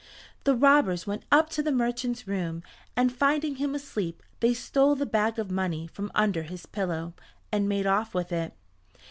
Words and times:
The 0.45 0.55
robbers 0.55 1.05
went 1.05 1.25
up 1.31 1.51
to 1.51 1.61
the 1.61 1.71
merchant's 1.71 2.27
room 2.27 2.63
and 2.95 3.13
finding 3.13 3.57
him 3.57 3.75
asleep 3.75 4.23
they 4.39 4.51
stole 4.51 4.95
the 4.95 5.05
bag 5.05 5.37
of 5.37 5.51
money 5.51 5.85
from 5.85 6.11
under 6.15 6.41
his 6.41 6.65
pillow, 6.65 7.13
and 7.51 7.69
made 7.69 7.85
off 7.85 8.15
with 8.15 8.31
it. 8.31 8.53